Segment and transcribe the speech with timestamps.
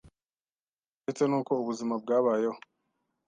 [1.01, 2.57] ndetse n’uko ubuzima bwabayeho,